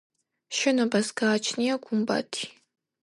[0.59, 2.51] შენობას გააჩნია გუმბათი.